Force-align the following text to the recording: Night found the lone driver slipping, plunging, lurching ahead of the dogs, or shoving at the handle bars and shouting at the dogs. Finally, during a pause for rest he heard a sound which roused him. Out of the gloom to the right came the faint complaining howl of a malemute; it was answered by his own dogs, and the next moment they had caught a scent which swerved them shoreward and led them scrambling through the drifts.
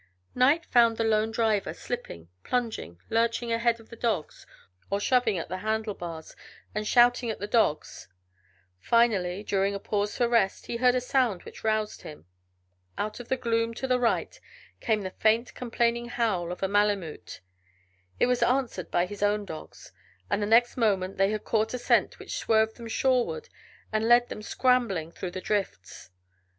Night 0.33 0.65
found 0.65 0.97
the 0.97 1.03
lone 1.03 1.29
driver 1.29 1.75
slipping, 1.75 2.27
plunging, 2.43 2.99
lurching 3.11 3.51
ahead 3.51 3.79
of 3.79 3.89
the 3.89 3.95
dogs, 3.95 4.47
or 4.89 4.99
shoving 4.99 5.37
at 5.37 5.47
the 5.47 5.57
handle 5.59 5.93
bars 5.93 6.35
and 6.73 6.87
shouting 6.87 7.29
at 7.29 7.37
the 7.37 7.45
dogs. 7.45 8.07
Finally, 8.79 9.43
during 9.43 9.75
a 9.75 9.79
pause 9.79 10.17
for 10.17 10.27
rest 10.27 10.65
he 10.65 10.77
heard 10.77 10.95
a 10.95 11.01
sound 11.01 11.43
which 11.43 11.63
roused 11.63 12.01
him. 12.01 12.25
Out 12.97 13.19
of 13.19 13.27
the 13.27 13.37
gloom 13.37 13.75
to 13.75 13.85
the 13.85 13.99
right 13.99 14.39
came 14.79 15.03
the 15.03 15.11
faint 15.11 15.53
complaining 15.53 16.09
howl 16.09 16.51
of 16.51 16.63
a 16.63 16.67
malemute; 16.67 17.41
it 18.19 18.25
was 18.25 18.41
answered 18.41 18.89
by 18.89 19.05
his 19.05 19.21
own 19.21 19.45
dogs, 19.45 19.91
and 20.31 20.41
the 20.41 20.47
next 20.47 20.77
moment 20.77 21.17
they 21.17 21.29
had 21.29 21.43
caught 21.43 21.75
a 21.75 21.77
scent 21.77 22.17
which 22.17 22.39
swerved 22.39 22.77
them 22.77 22.87
shoreward 22.87 23.49
and 23.93 24.07
led 24.07 24.29
them 24.29 24.41
scrambling 24.41 25.11
through 25.11 25.29
the 25.29 25.41
drifts. 25.41 26.09